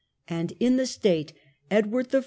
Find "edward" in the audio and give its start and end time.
1.69-2.07